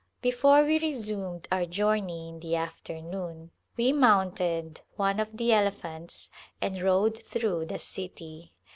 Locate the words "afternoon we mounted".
2.55-4.81